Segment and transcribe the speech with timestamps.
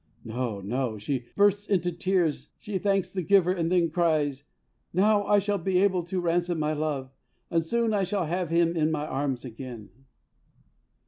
[0.19, 0.97] * No, no.
[0.97, 2.49] She bursts into tears.
[2.57, 4.45] She thanks the giver, and she cries:
[4.93, 7.11] 'Now I shall be able to ransom my love,
[7.51, 9.89] and soon I shall have him in my arms again.